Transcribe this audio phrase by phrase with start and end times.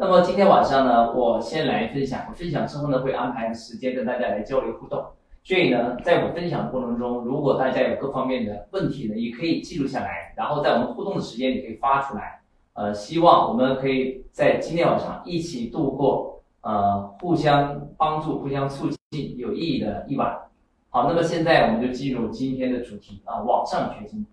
[0.00, 5.04] 那么今天晚上呢，我先来分享，我分享之后呢，会安排时间跟大家来交流互动。
[5.44, 12.40] 所以呢，在我分享的过程中，如果大家有各方面的问题呢，也可以记录下来，然后在我们互动的时间里可以发出来。
[12.72, 20.34] 呃，希望我们可以在今天晚上一起度过呃互相帮助、互相促进有意义的一晚。
[20.88, 24.24] 好，那么现在我们就进入今天的主题啊，网上掘金。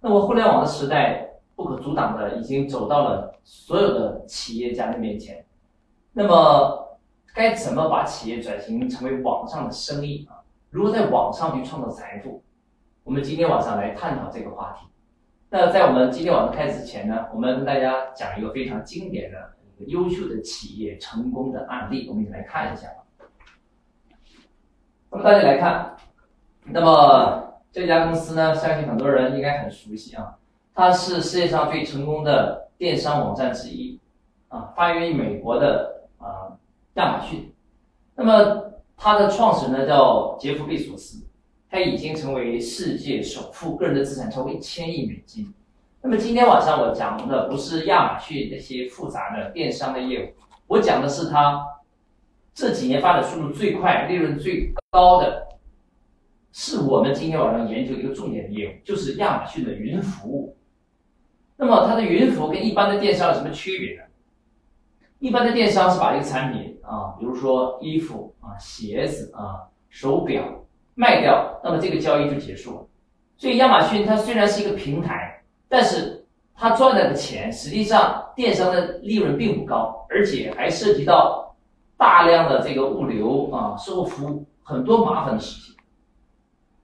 [0.00, 5.44] 那么互联网的时代不可阻挡的已经走到了所有的企业家的面前。
[6.12, 6.98] 那么
[7.34, 10.42] 该怎么把企业转型成为网上的生意啊？
[10.70, 12.42] 如何在网上去创造财富？
[13.02, 14.86] 我们今天晚上来探讨这个话题。
[15.50, 19.52] 那在我们今天晚上开始之前呢，我们跟大家讲一个非常经典的
[19.86, 22.88] 优秀的企业成功的案例，我们一起来看一下。
[25.10, 25.96] 那么大家来看，
[26.64, 30.36] 那么这家公司呢，相信很多人应该很熟悉啊，
[30.74, 33.98] 它是世界上最成功的电商网站之一
[34.48, 36.52] 啊，发源于美国的啊
[36.94, 37.52] 亚马逊。
[38.14, 41.24] 那么它的创始人呢叫杰夫贝索斯。
[41.70, 45.52] 他已经成为世界首富，个人的资产超过一千亿美金。
[46.00, 50.28] 那么今天晚上我讲的不是亚马逊那些复杂的电商的业务，
[50.68, 51.66] 我讲的是它
[52.54, 55.48] 这几年发展速度最快、利润最高的，
[56.52, 60.56] 是我们今天晚上研究一个重点的业务，就是亚马逊的云服务。
[61.56, 64.02] 那么它的云服务跟一般的电商有什么区别呢？
[65.18, 70.42] 一般的电商是把一个产品啊，比如说衣服啊、鞋子啊、手表。
[70.96, 72.86] 卖掉，那么这个交易就结束了。
[73.36, 81.52] 所以亚马逊它虽然是一个平台，但是它赚来的钱实际上电商的利润并不高，而且还涉及到
[81.96, 85.74] 大量的这个物流啊、售后服务很多麻烦的事情。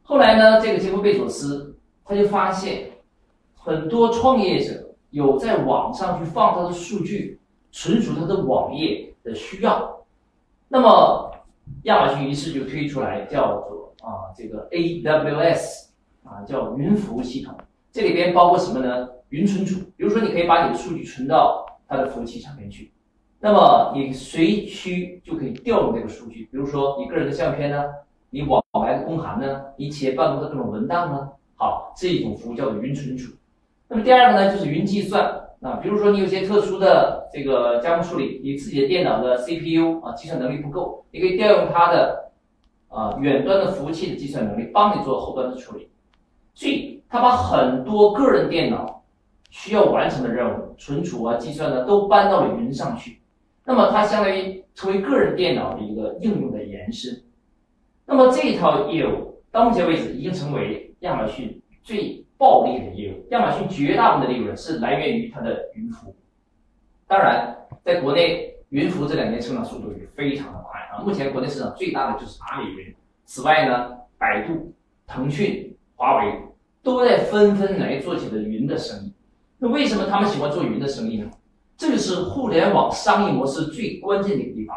[0.02, 2.89] 后来呢，这个杰夫贝佐斯他就发现，
[3.60, 7.38] 很多创业者有在网上去放他的数据，
[7.70, 10.04] 存储他的网页的需要，
[10.68, 11.30] 那么
[11.84, 13.80] 亚马逊于是就推出来叫做。
[14.00, 15.88] 啊，这个 AWS
[16.24, 17.54] 啊，叫云服务系统，
[17.92, 19.06] 这里边包括什么呢？
[19.28, 22.90] 云存储，比如说你可以把你的数据存到它的服务器上面去，
[23.40, 27.84] 那么你随需就可以调用这个数据，比如说你个人的相片呢，
[28.30, 33.34] 你往来的公函呢，你企业办公的各种文档呢，好，这一种服务叫做云存储。
[33.90, 35.22] 那么第二个呢，就是云计算
[35.60, 42.30] 啊，比如说你有些特殊的这个加工处理，你自己的电脑的 CPU 啊计算能力不够，你可以调用它的。
[42.92, 45.88] 啊，远端的服务器的计算能力帮你做后端的处理，
[46.54, 49.04] 所以他把很多个人电脑
[49.48, 53.20] 需要完成的任务、存储啊、计算呢，都搬到了云上去。
[53.64, 57.22] 那么它相当于成为个人电脑的一个应用的延伸。
[58.06, 63.26] 那么这一套业务到目前为止已经成为亚马逊最暴利的业务。
[63.32, 66.16] 亚马逊绝大部分的利润是来源于它的云服务。
[67.06, 70.80] 当然，在国内云服务这两年成长速度也非常的快。
[70.90, 72.94] 啊，目前国内市场最大的就是阿里云。
[73.26, 74.72] 此外呢，百度、
[75.06, 76.40] 腾讯、华为
[76.82, 79.12] 都在纷纷来做起了云的生意。
[79.58, 81.30] 那为什么他们喜欢做云的生意呢？
[81.76, 84.76] 这个是互联网商业模式最关键的一个地方。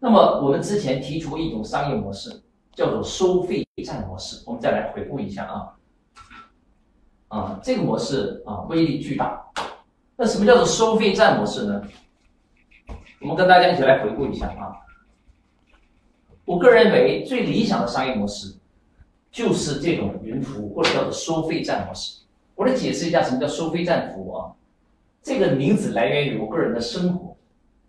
[0.00, 2.30] 那么我们之前提出过一种商业模式，
[2.72, 4.42] 叫做收费站模式。
[4.46, 5.72] 我们再来回顾一下啊，
[7.34, 9.44] 啊，这个模式啊威力巨大。
[10.14, 11.82] 那什么叫做收费站模式呢？
[13.20, 14.70] 我们跟大家一起来回顾一下啊。
[16.44, 18.54] 我个人认为最理想的商业模式
[19.32, 22.20] 就是这种云服务，或者叫做收费站模式。
[22.54, 24.52] 我来解释一下什么叫收费站服务啊？
[25.20, 27.34] 这个名字来源于我个人的生活。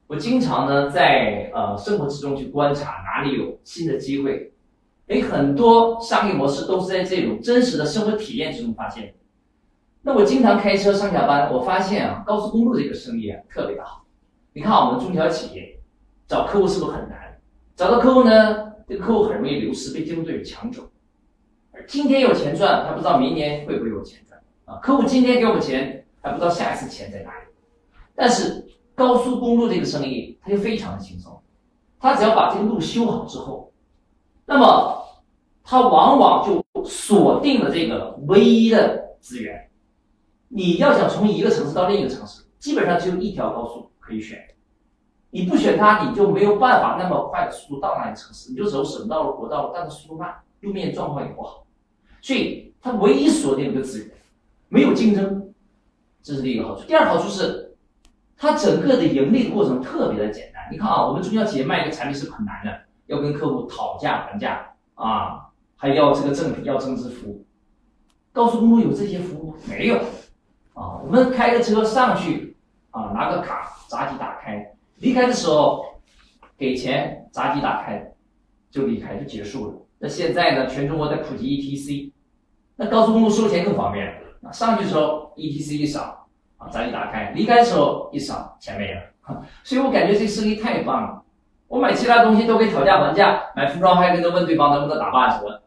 [0.07, 4.51] 我经常呢在呃生活之中去观察哪里有新的机会。
[5.07, 9.13] 诶，很多商业模式都是在这种真实的生活体验之中发现。
[10.07, 14.05] 那我经常开车上下班，我发现啊高速公路这个生意啊特别的好。
[14.53, 15.79] 你看我们中小企业
[16.27, 17.41] 找客户是不是很难？
[17.75, 20.83] 找到客户呢，这个客户很容易流失，被竞争对手抢走。
[21.71, 24.77] 而今天有钱赚，他不知道明年会不会有钱赚啊？
[24.79, 27.47] 客户今天给我们钱，还不知道下一次钱在哪里。
[28.13, 31.41] 但是高速公路这个生意，它就非常的轻松。
[31.99, 33.71] 他只要把这个路修好之后，
[34.45, 35.03] 那么
[35.63, 39.64] 他往往就锁定了这个唯一的资源。
[40.55, 44.39] 你要想从一个城市到另一个城市，基本上只有一条高速可以选。
[45.29, 51.67] 你不选它，你就没有办法那么快的速度到那个城市，你就走省道了、国道了，但是速度慢，路面状况也不好，
[52.21, 54.09] 所以它唯一锁定一个资源，
[54.69, 55.53] 没有竞争，
[56.23, 56.85] 这是第一个好处。
[56.87, 57.75] 第二好处是，
[58.37, 60.63] 它整个的盈利过程特别的简单。
[60.71, 67.45] 你看啊，我们中小企业卖一个产品是很难的，要跟客户讨价还价啊，还要这个赠品，要增值服务。
[68.31, 69.99] 高速公路有这些服务没有？
[70.75, 72.53] 啊，我们开个车上去。
[72.91, 75.83] 啊，拿个卡闸机打开，离开的时候
[76.57, 78.01] 给钱，闸机打开
[78.71, 79.73] 就离开就结束了。
[79.99, 82.13] 那现在呢，全中国在普及 ETC，
[82.77, 84.07] 那高速公路收钱更方便
[84.41, 86.25] 啊，上去的时候 ETC 一扫
[86.57, 89.01] 啊，闸机打开，离开的时候一扫钱没了，
[89.65, 91.21] 所以我感觉这生意太棒了。
[91.67, 95.61] 我买其他东西都可以讨价还价，买服装还可以问对方能不能打八折。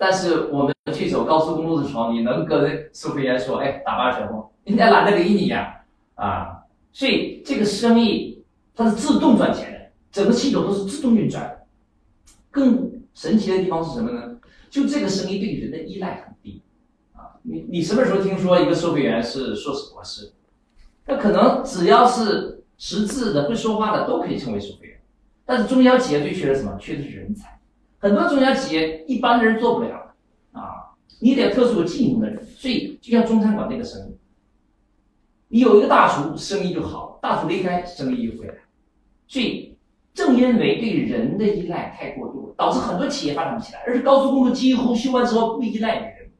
[0.00, 5.82] 但是我们去走高速公路的时候，你能跟售货员说：“哎，打八折不？”人家懒得理你呀，
[6.14, 6.64] 啊！
[6.90, 8.42] 所以这个生意
[8.74, 9.78] 它是自动赚钱的，
[10.10, 11.54] 整个系统都是自动运转。
[12.50, 14.38] 更神奇的地方是什么呢？
[14.70, 16.62] 就这个生意对人的依赖很低
[17.12, 17.36] 啊！
[17.42, 20.32] 你你什么时候听说一个售货员是硕士博士？
[21.04, 24.98] 那可能只要是识字的、会说话的都可以成为售货员。
[25.44, 26.78] 但是中小企业最缺的什么？
[26.80, 27.59] 缺的是人才。
[28.00, 30.14] 很多中小企业一般的人做不了
[30.52, 32.42] 啊，你得特殊有技能的人。
[32.56, 34.16] 所以就像中餐馆那个生意，
[35.48, 38.54] 你有一个大厨，生意就好；大厨离开，生意就回来。
[39.28, 39.76] 所以
[40.14, 43.80] 正因为对人的依赖太过度，导致很多企业发展不起来。
[43.86, 46.30] 而且高速公路几乎修完之后不依赖于人，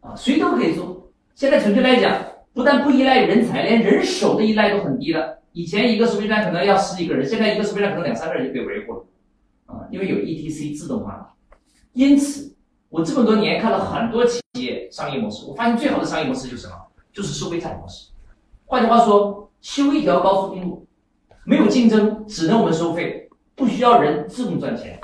[0.00, 1.10] 啊，谁都可以做。
[1.34, 2.18] 现在准确来讲，
[2.54, 5.38] 不但不依赖人才，连人手的依赖都很低了。
[5.52, 9.04] 以前一个收费站可能要十几个人，现在一个收费站可能两三个人就可以维护了。
[9.68, 11.34] 啊，因为有 ETC 自动化，
[11.92, 12.56] 因此
[12.88, 16.74] 我这么多年看了很多企业商业模式，我发现最好的商业模式就是什么？
[17.12, 18.10] 就是收费站模式。
[18.64, 20.86] 换句话说，修一条高速公路，
[21.44, 24.98] 没有竞争，只能我们收费，不需要人，自动赚钱。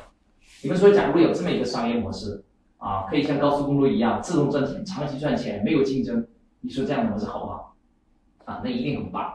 [0.62, 2.43] 你们说，假如有这么一个商业模式
[2.78, 6.26] 啊，可以像高速公路一样自动赚钱，长期赚钱，没有竞争，
[6.61, 7.76] 你说这样的模式好不好？
[8.46, 9.31] 啊，那一定很棒。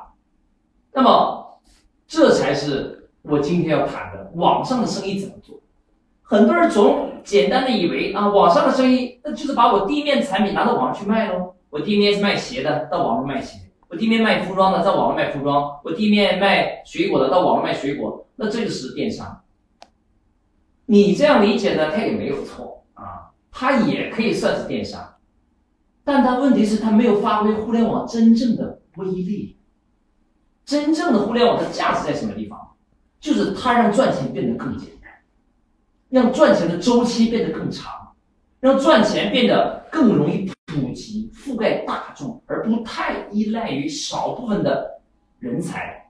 [0.91, 1.61] 那么，
[2.07, 2.98] 这才是。
[3.21, 5.59] 我今天要谈的网上的生意怎么做？
[6.21, 11.55] 很多人总简单的以为啊，网上的生意那就是把我地面产品拿到网上去卖喽。
[11.69, 13.57] 我地面是卖鞋的，到网上卖鞋；
[13.87, 18.27] 我地面卖服装的，在网上卖服装；我地面卖水果的，到网上卖水果。
[18.35, 19.41] 那这就是电商。
[20.85, 25.15] 你这样理解呢，它也没有错啊，它也可以算是电商，
[26.03, 29.57] 但它问题是它没有发挥互联网真正的威力。
[30.65, 32.68] 真正的互联网的价值在什么地方？
[33.19, 35.11] 就是它让赚钱变得更简单，
[36.09, 37.91] 让赚钱的周期变得更长，
[38.59, 44.99] 让赚钱变得更容易普及、覆盖大众，而不太依赖于少部分的
[45.39, 46.09] 人才。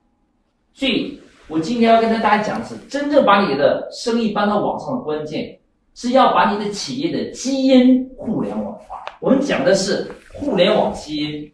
[0.74, 5.58] 所以我今天要跟大家讲的是，真正把你的生意搬到网上的关键，
[5.96, 9.04] 是要把你的企业的基因互联网化。
[9.20, 11.52] 我们讲的是互联网基因。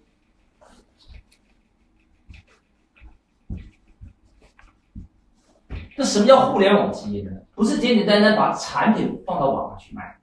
[5.97, 7.31] 那什么叫互联网基因呢？
[7.55, 10.17] 不是简简单单把产品放到网上去卖，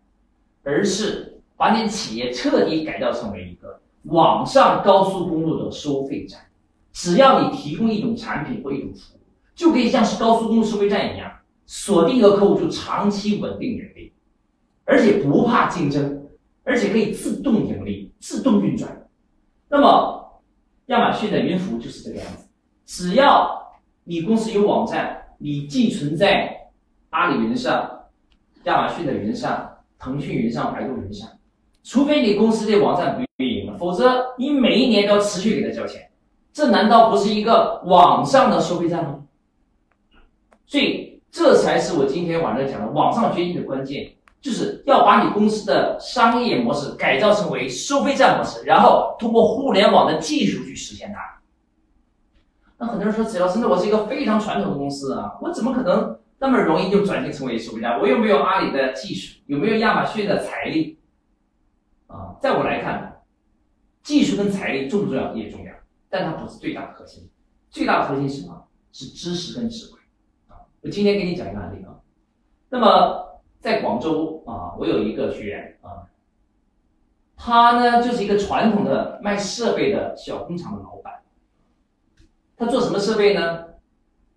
[0.62, 6.38] 而是把你企业彻底改造成为一个网上高速公路的收费站。
[6.92, 9.20] 只要你提供一种产品或一种服务，
[9.54, 11.32] 就可以像是高速公路收费站一样，
[11.64, 14.12] 锁定一个客户就长期稳定盈利，
[14.84, 16.28] 而且不怕竞争，
[16.64, 19.08] 而且可以自动盈利、自动运转。
[19.70, 20.42] 那么，
[20.88, 22.46] 亚马逊的云服务就是这个样子。
[22.84, 23.72] 只要
[24.04, 25.20] 你公司有网站。
[25.42, 26.56] 你寄存在
[27.10, 27.90] 阿里云上、
[28.62, 29.68] 亚马逊的云上、
[29.98, 31.28] 腾讯云上、百度云上，
[31.82, 36.08] 除非你公司的网站不运营了，否则你每一年都要持续给他交钱。
[36.52, 39.18] 这难道不是一个网上的收费站吗？
[40.64, 51.41] 所以，这才是我今天晚上讲的网上决定的关键，就是要把你公司的商业模式改造成为收费站模式，然后通过互联网的技术去实现它。
[52.82, 58.00] 那很多人说，只要是那我是一个非常传统的公司啊，我怎么可能那么容易就转型成为收费站？
[58.00, 60.98] 我又没有阿里的技术，有没有亚马逊的财力？
[62.08, 63.22] 啊，在我来看，
[64.02, 65.72] 技术跟财力重不重要也重要，
[66.10, 67.30] 但它不是最大的核心。
[67.70, 68.64] 最大的核心是什么？
[68.90, 70.00] 是知识跟智慧。
[70.48, 71.94] 啊，我今天给你讲一个案例啊。
[72.68, 76.02] 那么在广州啊，我有一个学员啊，
[77.36, 81.21] 他呢就是一个传统的卖设备的小工厂的老板。
[82.62, 83.64] 他做什么设备呢？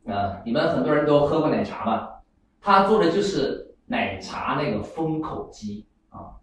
[0.08, 2.24] 啊，你们很多人都喝过奶茶吧？
[2.60, 6.34] 他做的就是奶茶那个封口机啊，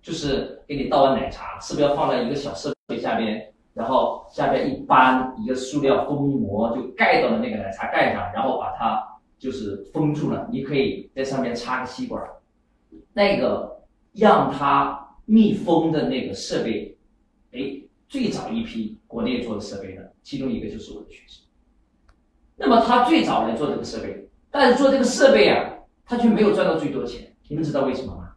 [0.00, 9.06] 就是给你倒完奶茶，是不是要放在一个小设备下边，然后下边一搬一个塑料封膜就盖到了那个奶茶盖上，然后把它
[9.38, 12.26] 就是封住了，你可以在上面插个吸管，
[13.12, 13.82] 那个
[14.14, 16.96] 让它密封的那个设备，
[17.52, 17.82] 哎。
[18.08, 21.42] 最早一批国内做的设备呢，其中一个就是我的学生。
[22.54, 25.72] 那么他最早来做这个设备，但是做这个设备啊，
[26.04, 27.34] 他却没有赚到最多的钱。
[27.48, 28.34] 你们知道为什么吗？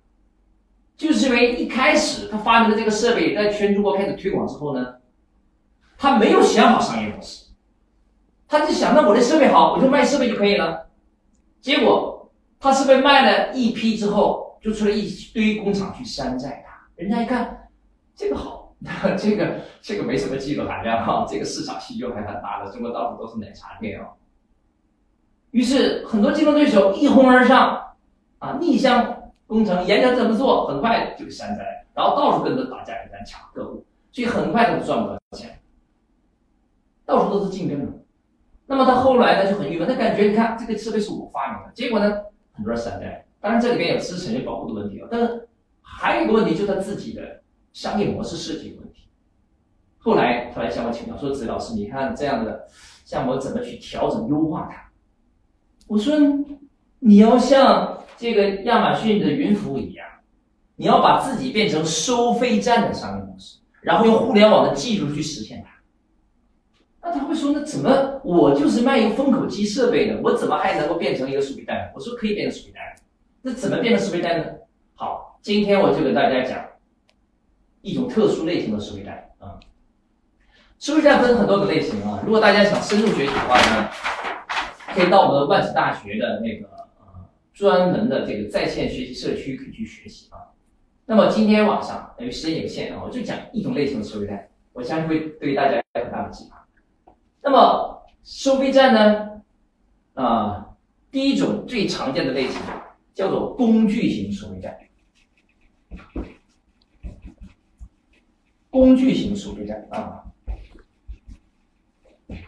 [0.95, 4.95] 就是因为一开始他发明的这个设备在全中国开始推广之后呢，
[5.97, 7.47] 他没有想好商业模式，
[8.47, 10.89] 他就想，那我的设备好，我就卖设备就可以了。
[11.59, 16.87] 结果他是被卖了一批之后，就出来一堆工厂去山寨他。
[16.95, 17.67] 人家一看，
[18.15, 24.07] 这个好，那 这个这个没什么技术含量哈，这个市场需求还很大的，中国到处都是奶茶店啊。
[25.51, 27.95] 于是很多竞争对手一哄而上，
[28.37, 35.59] 啊，逆向工程，研究怎么做，很快就山寨，然后到处跟着打价格战抢客户，所以很快他就赚不到钱。
[37.05, 37.91] 到处都是竞争的，
[38.67, 42.21] 那么他后来呢就很郁闷，他感觉你看这个设备是我发明的，结果呢
[42.53, 45.49] 很多人山寨，当然这里边有知识产权保护的问题啊，但是
[45.81, 47.41] 还有一个问题就是他自己的
[47.73, 49.03] 商业模式设计有问题。
[49.97, 52.67] 后来他来向我请教说：“子老师，你看这样的
[53.05, 54.89] 项目怎么去调整优化它？”
[55.87, 56.15] 我说
[56.99, 60.07] ：“你要像这个亚马逊的云服务一样，
[60.75, 65.69] 你要把自己变成收费站的商业模式，然后用互联网的技术去实现它。”
[67.01, 71.91] 那他会说，那怎么我就是卖一个封口机设备的，我怎么还能够变成一个收费站？
[71.95, 72.81] 我说可以变成收费站，
[73.41, 74.45] 那怎么变成收费站呢？
[74.95, 76.61] 好，今天我就给大家讲
[77.81, 79.59] 一种特殊类型的收费站啊。
[80.79, 83.89] 收费站分很多种类型啊，如果大家想深入学习的话呢，
[84.93, 86.67] 可以到我们万斯大学的那个
[86.99, 90.39] 呃专门的这个在线学习社区可以去学习啊。
[91.05, 96.65] 那么今天晚上由于时间有限啊，我就讲一种类型的收费站，我相信会对大家有很大的启发。
[97.41, 99.41] 那么收费站呢？
[100.13, 100.67] 啊，
[101.11, 102.61] 第一种最常见的类型
[103.13, 104.77] 叫做工具型收费站。
[108.69, 110.23] 工具型收费站啊，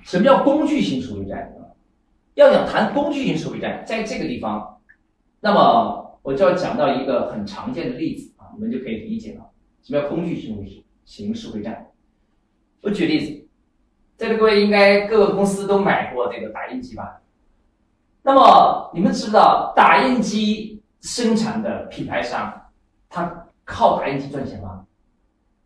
[0.04, 1.54] 什么叫工具型收费站？
[2.36, 4.80] 要想谈工具型收费站，在这个地方，
[5.40, 9.50] 那么我就要讲到一个很常见的例子啊，你们就可以理解了。
[9.84, 11.88] 什么叫工具型型收费站？
[12.82, 13.38] 我举例子。
[14.18, 17.20] 在座各位应该各个公司都买过这个打印机吧？
[18.22, 22.70] 那么你们知道打印机生产的品牌商，
[23.10, 24.86] 他靠打印机赚钱吗？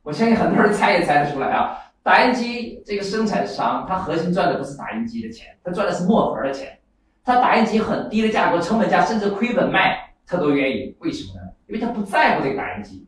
[0.05, 1.79] 我相信很多人猜也猜得出来啊！
[2.03, 6.77] 打印机这个生产商，他核心赚的不是打印机的钱，他赚的是墨盒的钱。
[7.23, 10.95] 他打印机很低的价格，成本价甚至亏本卖，他都愿意。
[10.99, 11.49] 为什么呢？
[11.65, 13.07] 因为他不在乎这个打印机，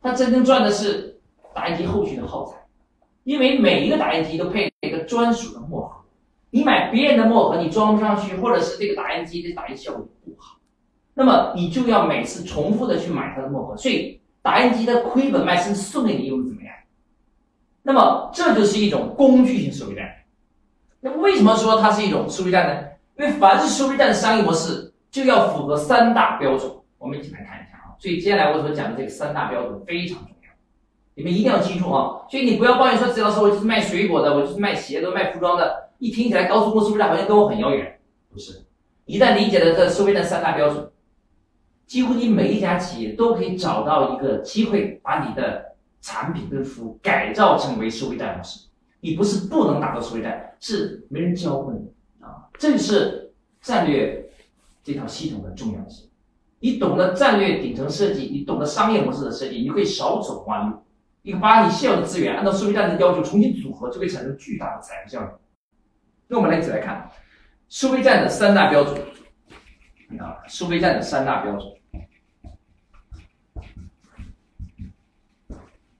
[0.00, 1.20] 他真正赚的是
[1.54, 2.56] 打印机后续的耗材。
[3.24, 6.02] 因为每一个打印机都配了一个专属的墨盒，
[6.48, 10.56] 你买别人的墨盒，你装不上去，或者是这个打印机的打印效果不好，
[11.12, 16.74] 那么你就要每次重复的去买它的墨盒，所以打印机的亏本卖，是送给你又怎么样？
[17.82, 20.08] 那么这就是一种工具型收费站。
[21.00, 22.88] 那么为什么说它是一种收费站呢？
[23.18, 27.96] 因为凡是收费站的商业模式就要符合三大标准，我们一起来看一下啊。
[27.98, 30.34] 所以接下来我所讲的这个三大标准非常重要。
[31.14, 32.22] 你们一定要记住啊！
[32.30, 37.98] 所以你不要抱怨说，老师我就是卖水果的，我就是卖鞋的、卖服装的，一听起来高速公路收费站好像跟我很遥远。
[38.32, 38.62] 不是，
[39.04, 40.88] 一旦理解了这收费站三大标准，
[41.88, 48.68] 几乎你每一家企业都可以找到一个机会，把你的产品跟服务改造成为收费站模式。
[49.00, 51.90] 你不是不能打造收费站，是没人教过你
[52.20, 52.46] 啊！
[52.58, 54.28] 这是战略
[54.84, 56.10] 这套系统的重要性。
[56.60, 60.76] 你懂得战略顶层设计，你懂得商业模式的设计，你可以少走弯路。
[61.22, 65.28] 你把你现有的资源按照收费站的要求重新组合，就会产生巨大的财富效应。
[66.26, 67.10] 那我们来一起来看
[67.70, 69.00] 收费站的三大标准
[70.16, 71.72] 啊，收费站的三大标准，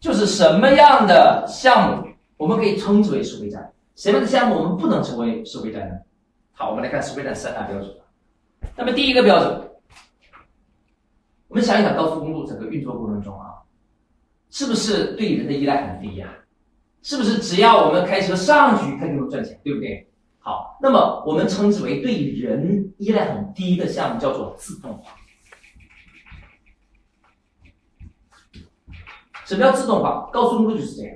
[0.00, 5.94] 就是什么样的项目我们可以称之为收费站，什么样的项目我们不能成为收费站呢？
[6.52, 7.94] 好，我们来看收费站三大标准。
[8.76, 9.70] 那么第一个标准，
[11.48, 13.46] 我们想一想高速公路整个运作过程中啊。
[14.50, 16.34] 是不是对人的依赖很低呀？
[17.02, 20.07] 是不是只要我们开车上去，它就能赚钱，对不对？
[20.48, 25.12] 好，那么我们称之为对人依赖很低的项目叫做自动化。
[29.44, 30.26] 什么叫自动化？
[30.32, 31.14] 高速公路就是这样，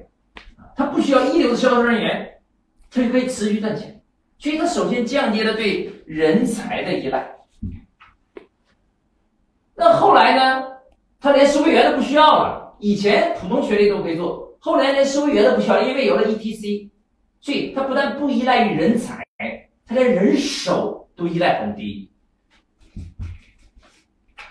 [0.76, 2.42] 它不需要一流的销售人员，
[2.90, 4.02] 它就可以持续赚钱。
[4.38, 7.34] 所以它首先降低了对人才的依赖。
[9.74, 10.66] 那后来呢？
[11.20, 12.76] 它连收费员都不需要了。
[12.80, 16.90] 以前普通学历都可以做，后来连收费员都不需要，因为有了 ETC，
[17.42, 19.22] 所以它不但不依赖于人才，
[19.84, 22.11] 它连人手都依赖很低。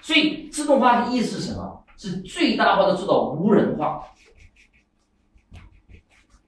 [0.04, 1.84] 所以自动化的意思是什么？
[1.98, 4.04] 是最大化的做到无人化。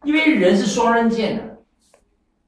[0.04, 1.64] 因为人是双刃剑的，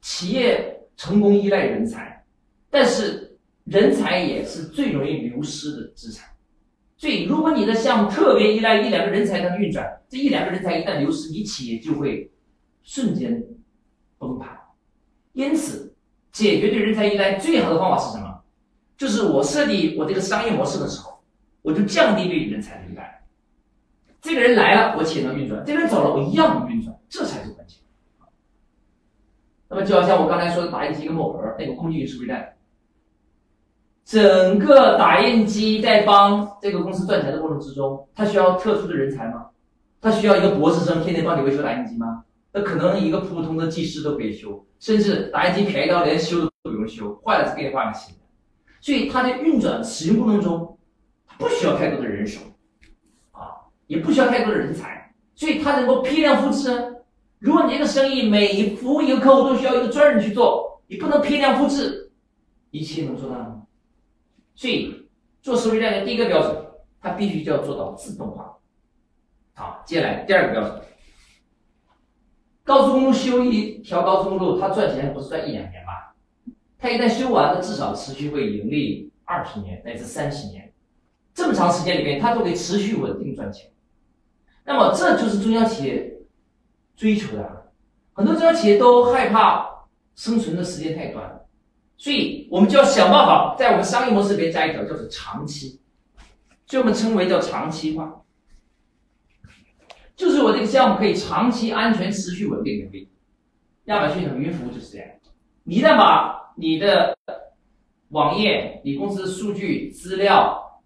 [0.02, 2.22] 企业成功依赖人才，
[2.68, 6.28] 但是人才也是最容易流失的资产。
[6.98, 12.30] 所以，如果你的项目特别依赖一两个人才的运转，这一两个人才一旦流失，你企业就会
[12.82, 13.42] 瞬间
[14.18, 14.48] 崩盘。
[15.32, 15.94] 因此，
[16.32, 18.40] 解决对人才依赖最好的方法是什么？
[18.96, 21.18] 就是我设计我这个商业模式的时候，
[21.62, 23.22] 我就降低对人才的依赖。
[24.22, 27.78] 这个人来了，我且能运转；这个人走了，我一样能运转，这才是关键。
[29.68, 32.56] 那么，就好像我刚才说的打印机跟墨盒那个空气数据站，
[34.04, 39.50] 整个打印机在帮这个公司赚钱的过程之中，它需要特殊的人才吗？
[40.00, 42.24] 它需要一个博士生天天帮你维修打印机吗？
[42.56, 48.20] 那可能一个普通的技师都可以修，甚至打印机便宜到连修都不用修，坏了再给你换个新的。
[48.80, 50.78] 所以它在运转使用过程中，
[51.36, 52.40] 不需要太多的人手，
[53.32, 56.96] 啊，也不需要太多的人才，所以它能够批量复制。
[57.40, 62.10] 如果你这个生意每服务一个客户都需要一个专人去做，你不能批量复制，
[62.70, 63.64] 一切能做到吗？
[64.54, 65.06] 所以
[65.42, 66.56] 做收费站的第一个标准，
[67.02, 68.56] 它必须就要做到自动化。
[69.52, 70.80] 好，接下来第二个标准，
[72.66, 76.14] 高速公路修一条高速公路，它赚钱不是赚一两年吧？
[76.78, 80.70] 它一旦修完了，至少持续会盈利二十年乃至三十年，
[81.32, 83.70] 这么长时间里面，它都可以持续稳定赚钱。
[84.64, 86.12] 那么这就是中小企业。
[86.96, 87.70] 追求的
[88.14, 89.68] 很多中小企业都害怕
[90.14, 91.42] 生存的时间太短，
[91.98, 95.78] 所以我们就要想办法在我们商业模式里面加一条，叫做长期，
[96.66, 98.22] 所以我们称为叫长期化，
[100.16, 103.08] 就是我这个项目可以长期安全、持续、稳定盈利。
[103.84, 105.06] 亚马逊的云服务就是这样，
[105.62, 107.16] 你一旦把你的
[108.08, 110.80] 网页、你公司的数据资料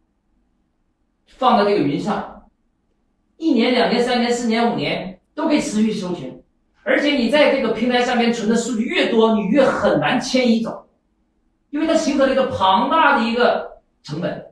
[1.27, 2.43] 放到这个云上，
[3.39, 5.17] 一年、两年、三年、四年、五年。
[5.33, 6.43] 都可以持续收钱，
[6.83, 10.87] 而且你在这个平台上面存的数据越多，你越很难迁移走，
[11.71, 14.50] 因为它形成了一个庞大的一个成本。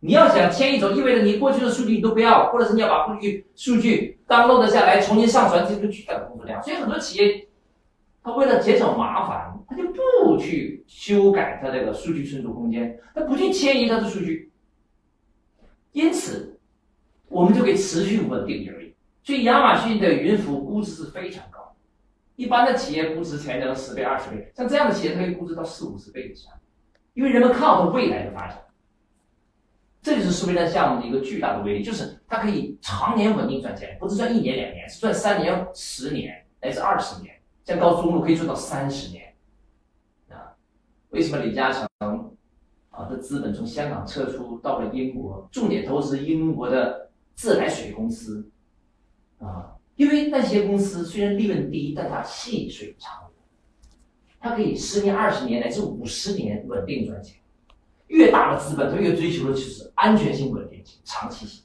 [0.00, 6.62] 你要想迁移走，意味着你过去的数据你都不要，或者是你要把过去数据 download 下来重新上传，这个巨大的工作量。
[6.62, 7.48] 所以很多企业，
[8.22, 14.52] 他为了减少麻烦，他就不去修改他这个数据存储空间，他不去迁移他的数据，
[15.92, 16.58] 因此
[17.28, 18.94] 我们就可以持续稳定盈利。
[19.24, 21.74] 所以亚马逊的云服务估值是非常高，
[22.36, 26.52] 一般的企业估值才能十倍、二十倍，像这样的企业它可以估值到四五十倍以上，
[27.14, 28.62] 因为人们看好它未来的发展。
[30.06, 39.34] 这就是数位站项目的一个巨大的威力，就是它可以常年稳定赚钱，不是赚一年两年，是赚三年、十年乃至二十年，像高速公路可以做到三十年。
[40.28, 40.54] 啊，
[41.10, 41.88] 为什么李嘉诚
[42.90, 48.48] 啊的资本从香港撤出到了英国，重点投资英国的自来水公司？
[49.40, 53.42] 啊，因为那些公司虽然利润低，但它细水长流，
[54.38, 57.36] 它可以十年、二十年乃至五十年稳定赚钱。
[58.06, 61.62] 越大资本，它越追求的就是安全性、稳定性、长期性。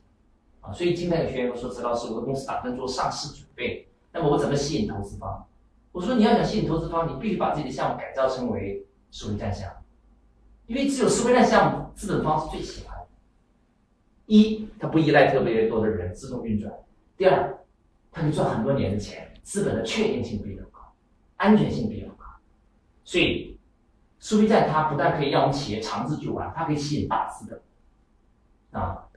[0.62, 5.43] 啊，所以经常有学员说：“陈老师，我的公司打算做上市准备，那么我怎么吸引投资方？”
[5.91, 9.75] 我说：“你要想吸引投资方，你必须把自己的项目改造成为收费站项目，
[10.67, 13.08] 因为只有收费站项目，资本方是最喜欢的。
[14.27, 16.71] 一，它不依赖特别多的人，自动运转；
[17.17, 17.58] 第二，
[18.12, 20.80] 他可以赚很多年的钱，资本的确定性比较高，
[21.38, 22.25] 安全性比较高，
[23.04, 23.50] 所以
[24.21, 29.10] 收费站它不但可以让我们企业长治久安，它可以吸引大资本啊。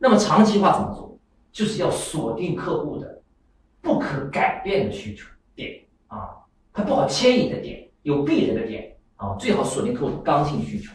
[0.00, 1.16] 那么长期化怎么做？
[1.50, 3.22] 就是要锁定客户的
[3.80, 10.92] 不可改变的需求点啊，它不好迁移的点，有必然的点啊，最好锁定客户的刚性需求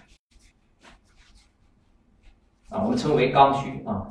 [2.70, 4.10] 啊，我们称为刚需啊。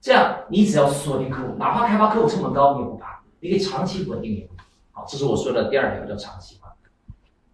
[0.00, 4.50] 这样，你只要锁定客户，哪怕开发客户成本高，你也不怕，你可以长期稳定盈利。
[4.90, 6.60] 好，这是我说的第二条，叫长期。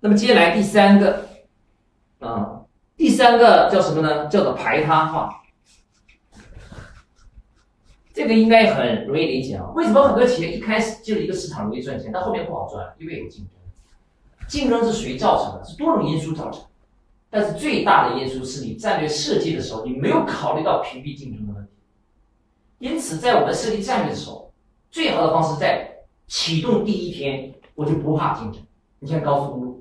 [0.00, 1.28] 那么接下来第三个，
[2.20, 2.62] 啊，
[2.96, 4.26] 第三个叫什么呢？
[4.28, 5.42] 叫做排他化。
[8.14, 9.70] 这个应该很容易理解啊。
[9.74, 12.94] 为什么很多企业一开始进入一个市场容易赚钱，但后面不好赚？
[12.98, 13.54] 因为有竞争。
[14.48, 15.64] 竞争是谁造成的？
[15.64, 16.64] 是多种因素造成。
[17.30, 21.72] 但是最大的因素是你战略设计的时候，你没有考虑到屏蔽竞争的问题。
[22.78, 24.52] 因此，在我们设计战略的时候，
[24.90, 25.88] 最好的方式在
[26.26, 28.62] 启动第一天，我就不怕竞争。
[29.00, 29.77] 你像高速公路，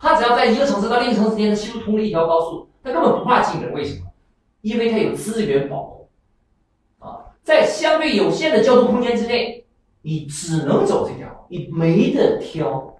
[0.00, 3.70] 它只要在一个城市到另一个城市之间修通了一条高速，它根本不怕竞争。
[3.74, 4.06] 为什么？
[4.62, 6.08] 因为它有资源保护。
[6.98, 9.66] 啊，在相对有限的交通空间之内，
[10.00, 12.96] 你只能走这条，你没得挑。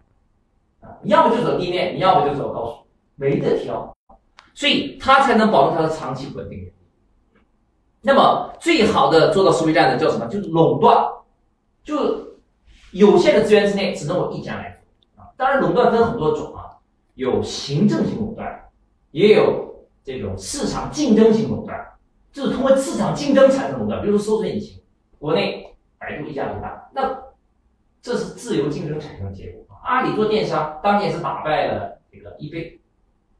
[0.81, 2.87] 啊，要么就走地面，你要么就走高速，
[3.17, 3.97] 没得挑。
[4.53, 6.71] 所以它才能保证它的长期稳定。
[8.03, 10.27] 那么最好的做到收费站的叫什么？
[10.27, 11.07] 就是垄断，
[11.83, 12.37] 就
[12.93, 14.79] 有限的资源之内只能我一家来
[15.15, 15.29] 做啊。
[15.37, 16.50] 当然，垄断分很多种，
[17.21, 18.71] 有行政性垄断，
[19.11, 21.79] 也有这种市场竞争型垄断，
[22.33, 24.01] 就是通过市场竞争产生垄断。
[24.01, 24.81] 比如说搜索引擎，
[25.19, 27.15] 国内百度一家独大，那
[28.01, 29.67] 这是自由竞争产生的结果。
[29.85, 32.81] 阿里做电商，当年是打败了这个易贝，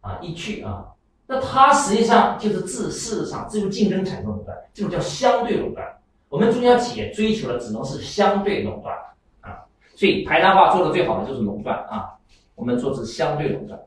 [0.03, 0.85] 啊，易趣啊，
[1.27, 5.87] 那它实际上就是自市场自由竞争产生垄断，这种叫相对垄断。
[6.29, 8.95] 我们中小企业追求的只能是相对垄断
[9.40, 9.64] 啊，
[9.95, 12.19] 所以排他化做的最好的就是垄断啊，
[12.61, 13.81] 我们做的是相对垄断，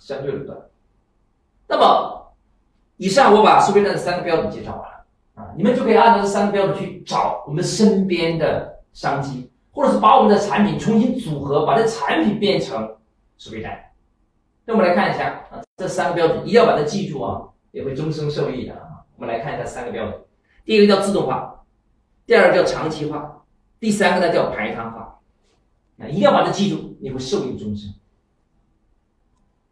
[0.00, 0.58] 相对垄断。
[1.68, 2.34] 那么，
[2.96, 5.04] 以上我把收费站的三个标准介绍完了
[5.36, 12.96] 啊，你们就可以按照这三个标准去找我们身边的商机，或者是把我们的产品重新组合，把这产品变成
[13.38, 13.80] 收费站。
[14.64, 17.40] 那我们来看一下啊，这三个标准一定要把它记住啊，
[17.70, 19.06] 也会终生受益的啊。
[19.14, 20.20] 我们来看一下三个标准，
[20.64, 21.62] 第一个叫自动化，
[22.26, 23.44] 第二个叫长期化，
[23.78, 25.15] 第三个呢叫排他化。
[25.98, 27.92] 啊，一定要把它记住，你会受益终生。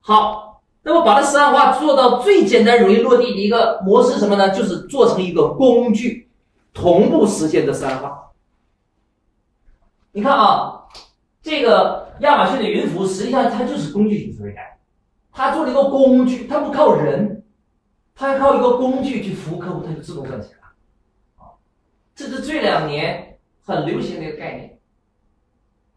[0.01, 0.43] 好。
[0.87, 4.51] 那么把它实案化做到最简单、容易落地的一个模式什么呢？
[4.51, 6.29] 就是做成一个工具，
[6.75, 8.33] 同步实现的实案化。
[10.13, 10.85] 你看啊，
[11.41, 14.63] 这个亚马逊的云服务实际上它就是工具型思维感，
[15.33, 17.43] 它做了一个工具，它不靠人，
[18.15, 20.67] 它还靠一个工具去服务客户，它就自动赚钱了。
[21.37, 21.57] 啊，
[22.15, 24.79] 这是这两年很流行的一个概念。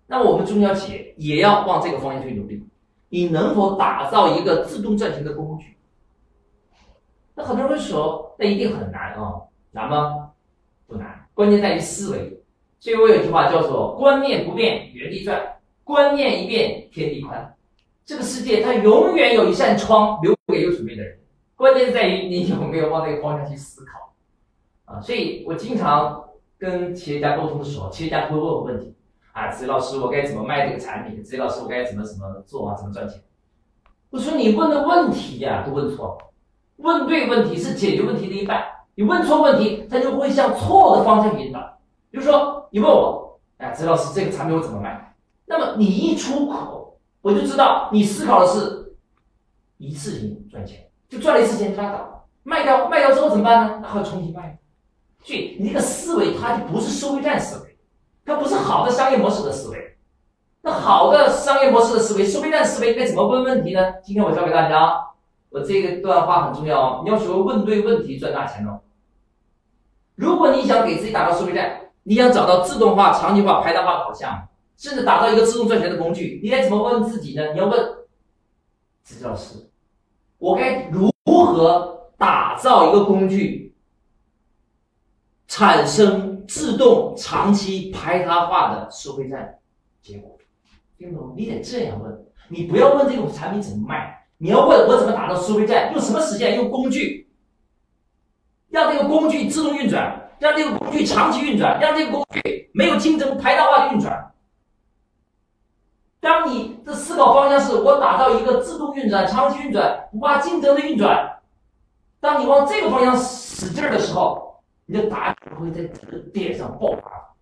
[0.07, 2.65] 那我们中小企业也要往这个方向去努力。
[3.09, 5.77] 你能否打造一个自动赚钱的工具？
[7.35, 9.33] 那很多人会说，那一定很难啊，
[9.71, 10.31] 难吗？
[10.87, 12.41] 不难，关键在于思维。
[12.79, 15.37] 所以我有句话叫做“观念不变，原地转；
[15.83, 17.55] 观念一变，天地宽。”
[18.05, 21.19] 这个世界它永远有一扇窗留给有准备的人，
[21.55, 24.13] 关键在于你有没有往那个方向去思考
[24.85, 25.01] 啊。
[25.01, 26.23] 所以我经常
[26.57, 28.93] 跟企业家沟通的时候，企业家会问我问题。
[29.37, 31.23] 啊，子怡老师，我该怎么卖这个产品？
[31.23, 32.75] 子怡老师，我该怎么怎么做啊？
[32.75, 33.21] 怎么赚钱？
[34.09, 36.17] 我说你问的问题呀，都问错。
[36.77, 38.63] 问对问题是解决问题的一半，
[38.95, 41.59] 你问错问题，它就会向错的方向引导。
[42.09, 45.15] 比如说，你问我，哎，子怡老师，这个产品我怎么卖？
[45.45, 48.95] 那么你一出口，我就知道你思考的是
[49.77, 52.27] 一次性赚钱，就赚了一次钱就拉倒。
[52.41, 53.79] 卖掉卖掉之后怎么办呢？
[53.83, 54.57] 那还要重新卖。
[55.21, 57.76] 所以你这个思维，它就不是收费站思维。
[58.27, 59.95] 它不是好的商业模式的思维，
[60.61, 63.93] 那好的商业模式的思维，收费站思维该怎么问问题呢？
[64.03, 65.01] 今天我教给大家，
[65.49, 68.81] 我这个段话很重要哦，你要学会问对问题赚大钱哦。
[70.15, 74.39] 如果你想给自己打造收费站，你想找到自动化、场景化、排单化的好项目，
[74.75, 77.53] 甚至打造一个自动赚钱的工具，你该怎么问自己呢？
[77.53, 77.79] 你要问
[79.03, 79.69] 子教师，
[80.37, 83.73] 我该如何打造一个工具，
[85.47, 86.26] 产生？
[86.47, 89.59] 自动长期排他化的收费站
[90.01, 90.37] 结果，
[90.97, 91.33] 听懂？
[91.35, 96.55] 你得这样问，你不要问这个产品怎么卖，你要问我怎么打造收费站，用什么实现？
[96.55, 97.29] 用工具，
[98.69, 104.31] 让这个工具自动运转，让这个工具长期运转，让这个工具没有竞争排他化的运转。
[106.21, 111.41] 当你的思考方向是我打造一个自动运转、长期运转、不怕竞争的运转，
[112.21, 114.46] 当你往这个方向使劲的时候。
[114.87, 117.35] 你的答案不会在这个点上爆发，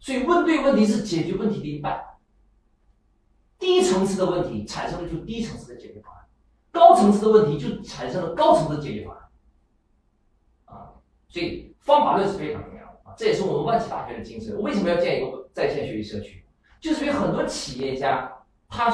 [0.00, 2.02] 所以问对问题是解决问题的一半。
[3.58, 6.24] 低层次的问题产生了就低层次的解决方案，
[6.72, 9.22] 高层次的问题就产生了高层次的解决方案。
[10.64, 10.92] 啊，
[11.28, 14.60] 所以方法论是非常重要的啊，这也是我们万企大学的精神。
[14.60, 16.44] 为什么要建一个在线学习社区？
[16.80, 18.30] 就是因为很多企业家
[18.68, 18.90] 他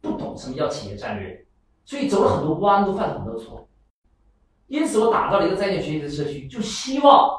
[0.00, 1.46] 不懂什么叫企业战略，
[1.84, 3.67] 所以走了很多弯路，犯了很多错。
[4.68, 7.30] 因此，我打造了一个在线学习的社区，就希望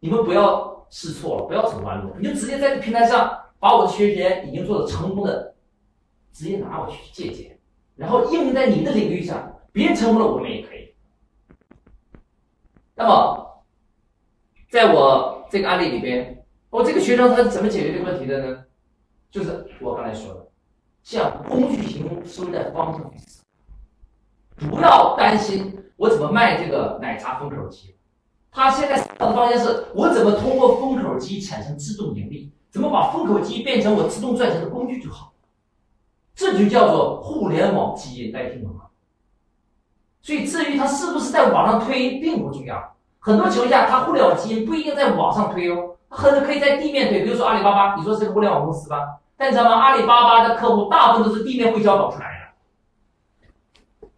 [0.00, 5.54] 你们不要试错了，不要走弯路，你就直接在这平台上把我的学员已经做的成功的，
[6.32, 7.58] 直接拿我去借鉴，
[7.96, 10.94] 然后应用在你的领域上，别人成功了，我们也可以。
[12.94, 13.64] 那么，
[14.70, 18.64] 在我这个案例里边，我这个学生他是怎么解决这个问题的呢？
[19.30, 20.48] 就是我刚才说的，
[21.02, 23.43] 向工具型收的方向去思
[24.56, 25.78] 不要担心。
[25.96, 27.94] 我怎么卖这个奶茶封口机？
[28.50, 32.52] 他现在思考的方向是我怎么通过封口机产生自动盈利？
[32.70, 35.32] 怎么把封口机变成我自动赚钱的工具就好？
[36.34, 38.82] 这就叫做互联网基因，大家听懂吗？
[40.20, 47.22] 所以至于它是不是在网上推并不重要，很多情况下它互联网基因不一定在网上推哦，它很可以在地面推。
[47.22, 49.20] 比如说阿里巴巴，你说是个互联网公司吧？
[49.36, 49.76] 但你知道吗？
[49.76, 52.33] 阿里巴巴的客户大部分都是地面会销搞出来的。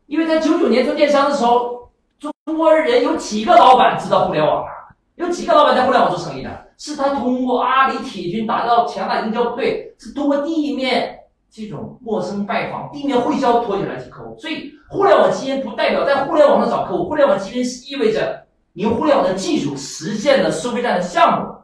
[0.07, 1.91] 因为在九九年做电商的时候，
[2.21, 4.71] 中国人有几个老板知道互联网啊？
[5.17, 6.51] 有几个老板在互联网做生意的？
[6.79, 11.19] 是他通过阿里铁军打造强大营销部队，是通过地面
[11.51, 14.37] 这种陌生拜访、地面会销托起来接客户。
[14.39, 21.55] 所以，互联网基因不代表在互联网上找客户，互联网基因是意味着你用互联网的技术实现了收费站的项目，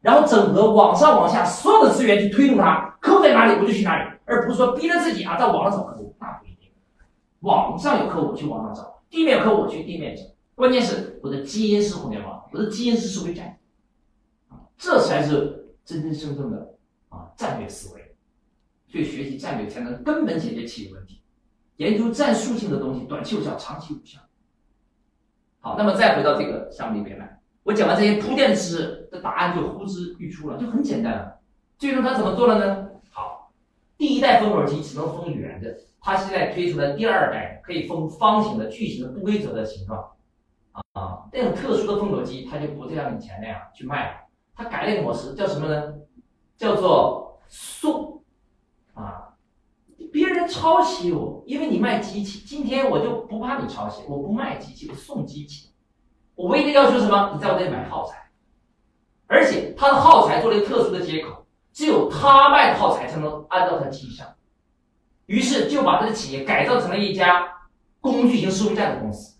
[0.00, 2.96] 然后整合网上网下所有的资源去推动它。
[2.98, 6.51] 客户在哪里，我就去哪里，而不是说逼着自己啊，在网上找客户，那不一定。
[7.42, 10.22] 网上有客户，我去网上找；地面有客户，我去地面找。
[10.54, 13.56] 关键是我的基因是互联网，我的基因是社会战，
[14.76, 16.74] 这才是真真正正的
[17.08, 18.16] 啊战略思维。
[18.88, 21.22] 所以学习战略才能根本解决企业问题。
[21.76, 24.20] 研究战术性的东西，短期有效，长期无效。
[25.60, 31.40] 好，那么再回到这个项目里边来，我讲完这些铺垫知识，这答案就呼之欲出了，就很简单了。
[31.78, 32.90] 最终他怎么做了呢？
[33.10, 33.50] 好，
[33.96, 40.10] 第一代封口机只能封圆的，他现在推出了第二代，可以封方形的、矩形的、不规则的形状。
[40.94, 44.16] 啊，那种特殊的封口机，它就不再像以前那样去卖了，
[44.54, 45.94] 它改了一个模式，叫什么呢？
[46.56, 48.22] 叫做送
[48.94, 49.28] 啊。
[50.12, 52.40] 别人抄袭我，因为你卖机器。
[52.40, 55.70] 今天我就不怕你抄袭，我不卖机器，我送机器。
[56.34, 57.30] 我唯一的要求什么？
[57.34, 58.30] 你在我这里买耗材，
[59.26, 64.26] 而且他的耗材做了一个特殊的接口，只有他卖的耗材才能安到他机器上。
[65.26, 67.48] 于是就把这个企业改造成了一家
[68.00, 69.36] 工具型收费站的公司，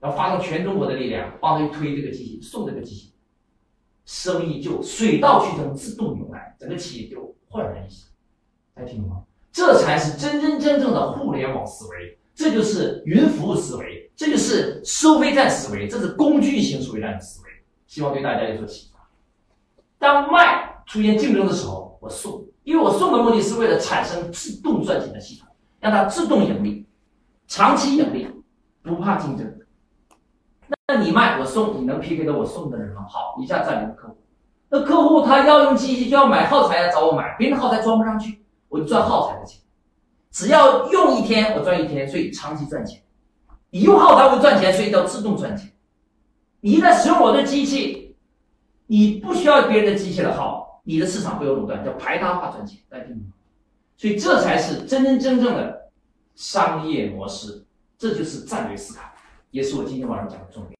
[0.00, 3.12] 然后发动全中国的力量帮他去推这个机器，送这个机器，
[4.04, 8.06] 生意就水到渠成，自动涌来，整个企业就焕然一新。
[8.74, 9.22] 大家听懂吗？
[9.52, 17.50] 这才是真真正正的互联网思维，这就是云服务思维，这就是收费站思维，这是工具型收费站的思维。
[17.86, 19.06] 希望对大家有所启发。
[19.98, 25.48] 当卖出现竞争的时候，我送，因为我送的目的是为了产生自动赚钱的系统，
[25.80, 26.86] 让它自动盈利，
[27.46, 28.28] 长期盈利，
[28.82, 29.52] 不怕竞争。
[30.88, 33.04] 那你卖我送，你能 PK 到我送的人吗？
[33.08, 34.16] 好，一下占领了客户。
[34.68, 38.42] 那客户他要用机器，就要买耗材来找我买，别人的耗材装不上去。
[38.68, 39.60] 我就赚耗材的钱，
[40.30, 43.02] 只要用一天我赚一天，所以长期赚钱。
[43.68, 45.70] 你用耗材我赚钱，所以叫自动赚钱。
[46.60, 48.16] 你一旦使用我的机器，
[48.86, 53.32] 你不需要别人的机器的耗，你的市场会有垄断，叫排他化赚钱，大家听懂吗？
[53.96, 55.90] 所以这才是真真正正的
[56.34, 57.64] 商业模式，
[57.96, 59.02] 这就是战略思考，
[59.50, 60.70] 也是我今天晚上讲的重点。